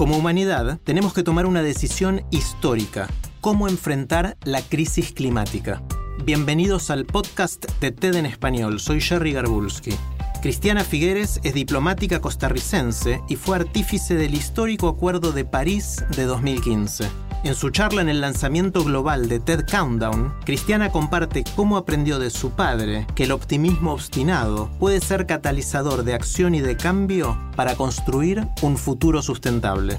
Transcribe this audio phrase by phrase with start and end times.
[0.00, 3.06] Como humanidad, tenemos que tomar una decisión histórica.
[3.42, 5.82] ¿Cómo enfrentar la crisis climática?
[6.24, 8.80] Bienvenidos al podcast de TED en español.
[8.80, 9.92] Soy Jerry Garbulski.
[10.40, 17.04] Cristiana Figueres es diplomática costarricense y fue artífice del histórico Acuerdo de París de 2015.
[17.42, 22.28] En su charla en el lanzamiento global de TED Countdown, Cristiana comparte cómo aprendió de
[22.28, 27.76] su padre que el optimismo obstinado puede ser catalizador de acción y de cambio para
[27.76, 29.96] construir un futuro sustentable.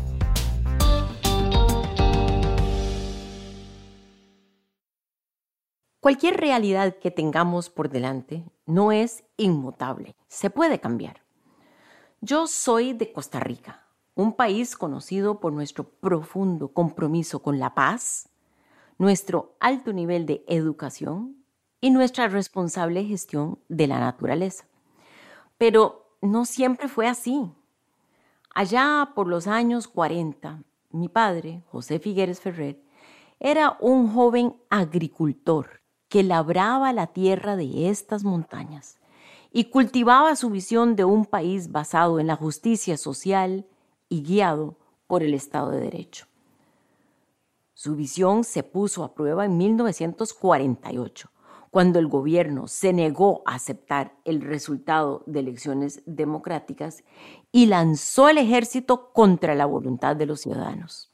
[6.00, 11.23] Cualquier realidad que tengamos por delante no es inmutable, se puede cambiar.
[12.22, 13.88] Yo soy de Costa Rica,
[14.22, 18.30] un país conocido por nuestro profundo compromiso con la paz,
[18.97, 21.38] nuestro alto nivel de educación
[21.81, 24.66] y nuestra responsable gestión de la naturaleza.
[25.58, 27.52] Pero no siempre fue así.
[28.53, 30.61] Allá por los años 40,
[30.92, 32.80] mi padre, José Figueres Ferrer,
[33.39, 38.99] era un joven agricultor que labraba la tierra de estas montañas
[39.52, 43.66] y cultivaba su visión de un país basado en la justicia social
[44.12, 44.76] y guiado
[45.08, 46.28] por el Estado de Derecho.
[47.73, 51.31] Su visión se puso a prueba en 1948,
[51.72, 57.06] cuando el gobierno se negó a aceptar el resultado de elecciones democráticas
[57.54, 61.09] y lanzó el ejército contra la voluntad de los ciudadanos.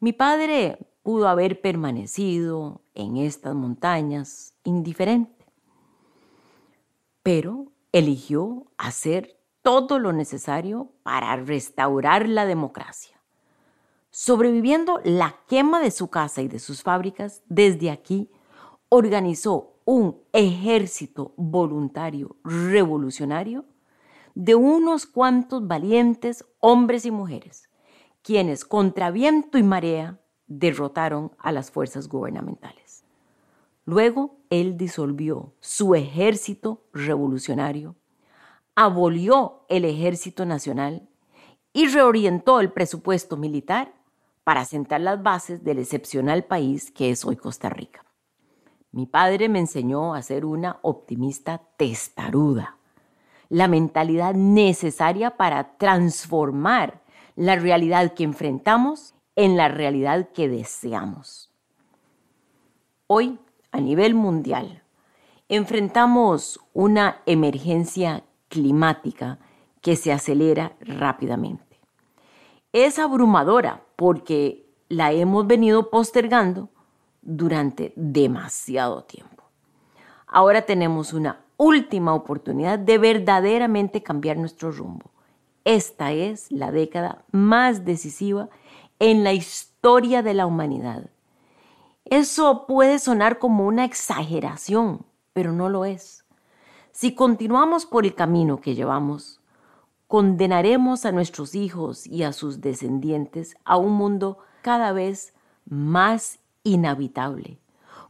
[0.00, 5.46] Mi padre pudo haber permanecido en estas montañas indiferente,
[7.22, 13.20] pero eligió hacer todo lo necesario para restaurar la democracia.
[14.10, 18.30] Sobreviviendo la quema de su casa y de sus fábricas, desde aquí
[18.88, 23.64] organizó un ejército voluntario revolucionario
[24.34, 27.68] de unos cuantos valientes hombres y mujeres,
[28.22, 33.04] quienes contra viento y marea derrotaron a las fuerzas gubernamentales.
[33.84, 37.96] Luego, él disolvió su ejército revolucionario,
[38.80, 41.08] abolió el ejército nacional
[41.72, 43.92] y reorientó el presupuesto militar
[44.44, 48.04] para sentar las bases del excepcional país que es hoy Costa Rica.
[48.92, 52.76] Mi padre me enseñó a ser una optimista testaruda,
[53.48, 57.02] la mentalidad necesaria para transformar
[57.34, 61.50] la realidad que enfrentamos en la realidad que deseamos.
[63.08, 63.40] Hoy,
[63.72, 64.84] a nivel mundial,
[65.48, 69.38] enfrentamos una emergencia climática
[69.80, 71.80] que se acelera rápidamente.
[72.72, 76.68] Es abrumadora porque la hemos venido postergando
[77.22, 79.44] durante demasiado tiempo.
[80.26, 85.10] Ahora tenemos una última oportunidad de verdaderamente cambiar nuestro rumbo.
[85.64, 88.48] Esta es la década más decisiva
[88.98, 91.10] en la historia de la humanidad.
[92.04, 96.24] Eso puede sonar como una exageración, pero no lo es.
[96.92, 99.40] Si continuamos por el camino que llevamos,
[100.06, 105.34] condenaremos a nuestros hijos y a sus descendientes a un mundo cada vez
[105.66, 107.58] más inhabitable,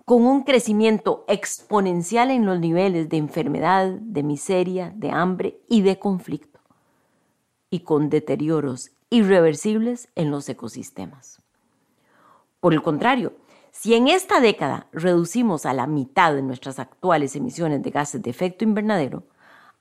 [0.04, 5.98] con un crecimiento exponencial en los niveles de enfermedad, de miseria, de hambre y de
[5.98, 6.60] conflicto,
[7.70, 11.42] y con deterioros irreversibles en los ecosistemas.
[12.60, 13.34] Por el contrario,
[13.72, 18.30] si en esta década reducimos a la mitad de nuestras actuales emisiones de gases de
[18.30, 19.24] efecto invernadero,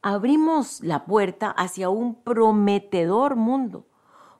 [0.01, 3.87] abrimos la puerta hacia un prometedor mundo,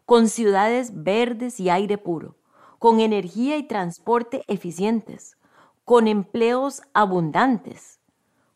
[0.05, 2.35] con ciudades verdes y aire puro,
[2.79, 5.38] con energía y transporte eficientes,
[5.83, 7.99] con empleos abundantes,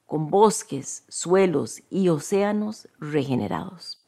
[0.05, 4.05] con bosques, suelos y océanos regenerados.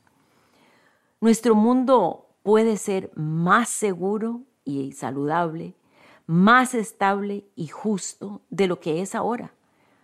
[1.21, 5.75] Nuestro mundo puede ser más seguro y saludable,
[6.25, 9.53] más estable y justo de lo que es ahora.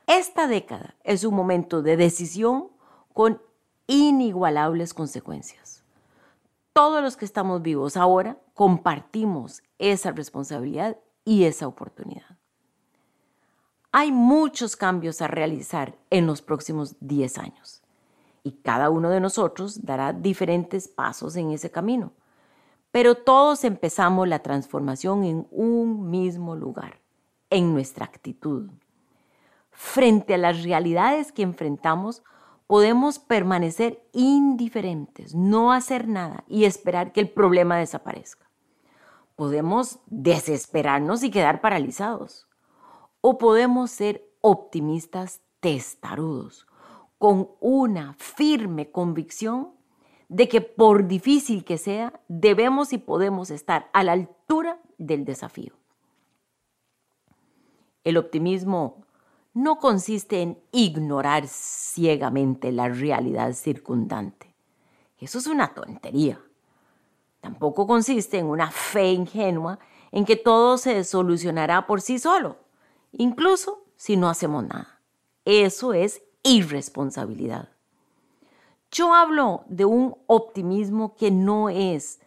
[0.07, 2.69] Esta década es un momento de decisión
[3.13, 3.41] con
[3.87, 5.83] inigualables consecuencias.
[6.73, 12.37] Todos los que estamos vivos ahora compartimos esa responsabilidad y esa oportunidad.
[13.91, 17.81] Hay muchos cambios a realizar en los próximos 10 años
[18.43, 22.13] y cada uno de nosotros dará diferentes pasos en ese camino.
[22.91, 26.99] Pero todos empezamos la transformación en un mismo lugar,
[27.49, 28.69] en nuestra actitud.
[29.71, 32.23] Frente a las realidades que enfrentamos,
[32.65, 38.49] podemos permanecer indiferentes, no hacer nada y esperar que el problema desaparezca.
[39.35, 42.47] Podemos desesperarnos y quedar paralizados.
[43.21, 46.67] O podemos ser optimistas testarudos,
[47.17, 49.78] con una firme convicción
[50.29, 55.73] de que por difícil que sea, debemos y podemos estar a la altura del desafío.
[58.03, 59.03] El optimismo
[59.53, 64.55] no consiste en ignorar ciegamente la realidad circundante.
[65.17, 66.39] Eso es una tontería.
[67.41, 69.79] Tampoco consiste en una fe ingenua
[70.11, 72.57] en que todo se solucionará por sí solo,
[73.11, 75.01] incluso si no hacemos nada.
[75.45, 77.69] Eso es irresponsabilidad.
[78.91, 82.19] Yo hablo de un optimismo que no es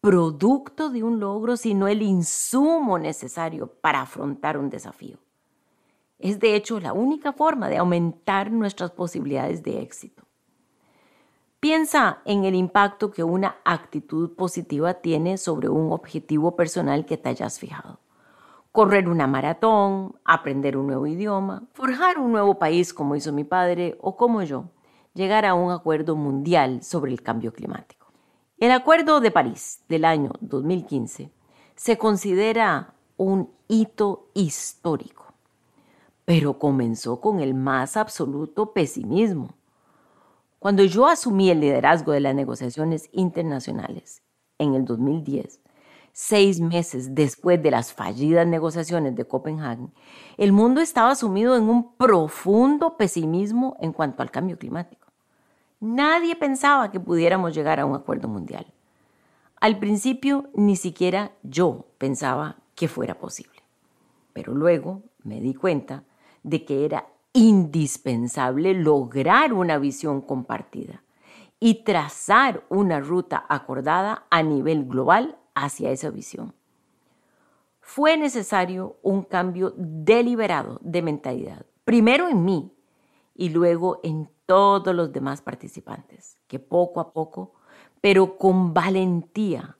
[0.00, 5.18] producto de un logro, sino el insumo necesario para afrontar un desafío.
[6.18, 10.22] Es de hecho la única forma de aumentar nuestras posibilidades de éxito.
[11.58, 17.30] Piensa en el impacto que una actitud positiva tiene sobre un objetivo personal que te
[17.30, 17.98] hayas fijado.
[18.70, 23.98] Correr una maratón, aprender un nuevo idioma, forjar un nuevo país como hizo mi padre
[24.00, 24.66] o como yo,
[25.16, 28.06] llegar a un acuerdo mundial sobre el cambio climático.
[28.58, 31.30] El Acuerdo de París del año 2015
[31.74, 35.32] se considera un hito histórico,
[36.26, 39.56] pero comenzó con el más absoluto pesimismo.
[40.58, 44.22] Cuando yo asumí el liderazgo de las negociaciones internacionales
[44.58, 45.60] en el 2010,
[46.12, 49.88] seis meses después de las fallidas negociaciones de Copenhague,
[50.36, 55.05] el mundo estaba sumido en un profundo pesimismo en cuanto al cambio climático.
[55.80, 58.66] Nadie pensaba que pudiéramos llegar a un acuerdo mundial.
[59.60, 63.62] Al principio ni siquiera yo pensaba que fuera posible.
[64.32, 66.04] Pero luego me di cuenta
[66.42, 71.02] de que era indispensable lograr una visión compartida
[71.60, 76.54] y trazar una ruta acordada a nivel global hacia esa visión.
[77.80, 82.72] Fue necesario un cambio deliberado de mentalidad, primero en mí
[83.34, 87.52] y luego en todos los demás participantes, que poco a poco,
[88.00, 89.76] pero con valentía,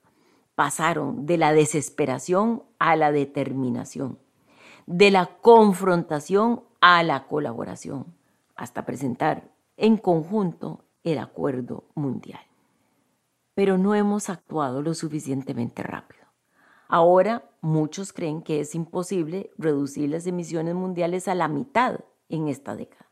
[0.54, 4.18] pasaron de la desesperación a la determinación,
[4.86, 8.14] de la confrontación a la colaboración,
[8.56, 12.40] hasta presentar en conjunto el acuerdo mundial.
[13.54, 16.24] Pero no hemos actuado lo suficientemente rápido.
[16.88, 22.76] Ahora muchos creen que es imposible reducir las emisiones mundiales a la mitad en esta
[22.76, 23.05] década.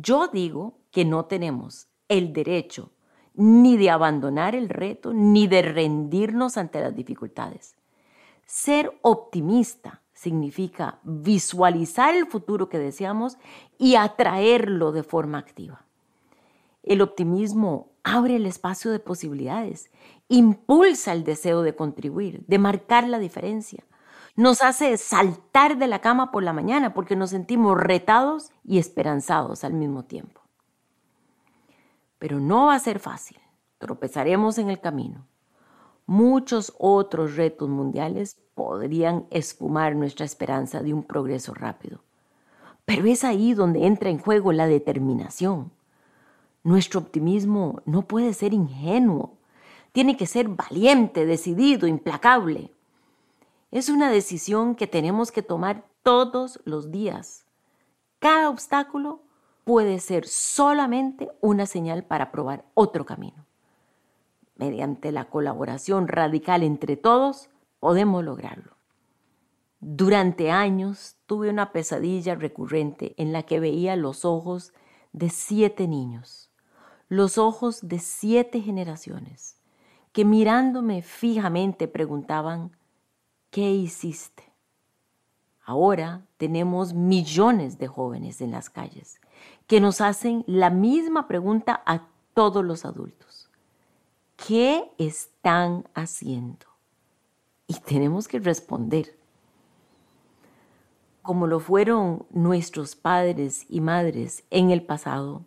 [0.00, 2.92] Yo digo que no tenemos el derecho
[3.34, 7.76] ni de abandonar el reto, ni de rendirnos ante las dificultades.
[8.46, 13.38] Ser optimista significa visualizar el futuro que deseamos
[13.76, 15.84] y atraerlo de forma activa.
[16.82, 19.90] El optimismo abre el espacio de posibilidades,
[20.28, 23.84] impulsa el deseo de contribuir, de marcar la diferencia.
[24.38, 29.64] Nos hace saltar de la cama por la mañana porque nos sentimos retados y esperanzados
[29.64, 30.40] al mismo tiempo.
[32.20, 33.36] Pero no va a ser fácil.
[33.78, 35.26] Tropezaremos en el camino.
[36.06, 41.98] Muchos otros retos mundiales podrían esfumar nuestra esperanza de un progreso rápido.
[42.84, 45.72] Pero es ahí donde entra en juego la determinación.
[46.62, 49.32] Nuestro optimismo no puede ser ingenuo,
[49.90, 52.70] tiene que ser valiente, decidido, implacable.
[53.70, 57.44] Es una decisión que tenemos que tomar todos los días.
[58.18, 59.20] Cada obstáculo
[59.64, 63.44] puede ser solamente una señal para probar otro camino.
[64.56, 68.78] Mediante la colaboración radical entre todos, podemos lograrlo.
[69.80, 74.72] Durante años tuve una pesadilla recurrente en la que veía los ojos
[75.12, 76.50] de siete niños,
[77.08, 79.60] los ojos de siete generaciones,
[80.12, 82.77] que mirándome fijamente preguntaban,
[83.50, 84.44] ¿qué hiciste?
[85.64, 89.20] Ahora tenemos millones de jóvenes en las calles
[89.66, 93.50] que nos hacen la misma pregunta a todos los adultos.
[94.36, 96.68] ¿Qué están haciendo?
[97.68, 99.16] y tenemos que responder.
[101.22, 105.44] Como lo fueron nuestros padres y madres en el pasado,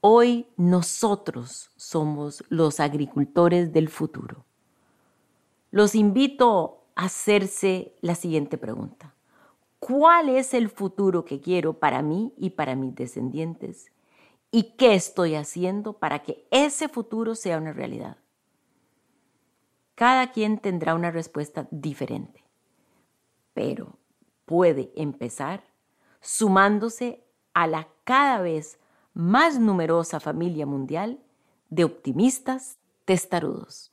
[0.00, 4.44] hoy nosotros somos los agricultores del futuro.
[5.70, 9.14] Los invito hacerse la siguiente pregunta.
[9.78, 13.92] cuál es el futuro que quiero para mí y para mis descendientes
[14.50, 18.16] y qué estoy haciendo para que ese futuro sea una realidad.
[19.94, 22.42] Cada quien tendrá una respuesta diferente,
[23.52, 23.98] pero
[24.46, 25.64] puede empezar
[26.22, 27.22] sumándose
[27.52, 28.78] a la cada vez
[29.12, 31.20] más numerosa familia mundial
[31.68, 33.92] de optimistas testarudos.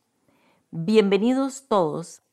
[0.72, 2.22] Bienvenidos todos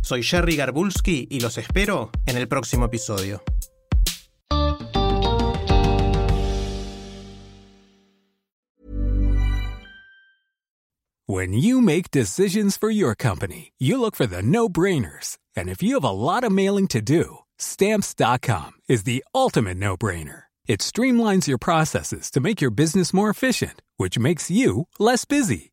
[0.00, 3.42] Soy Jerry Garbulski y los espero en el próximo episodio.
[11.26, 15.36] When you make decisions for your company, you look for the no-brainers.
[15.54, 20.44] And if you have a lot of mailing to do, stamps.com is the ultimate no-brainer.
[20.66, 25.72] It streamlines your processes to make your business more efficient, which makes you less busy.